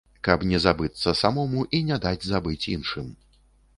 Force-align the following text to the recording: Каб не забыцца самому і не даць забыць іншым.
Каб 0.27 0.45
не 0.51 0.61
забыцца 0.63 1.13
самому 1.21 1.67
і 1.77 1.83
не 1.91 1.97
даць 2.07 2.27
забыць 2.33 2.61
іншым. 2.77 3.07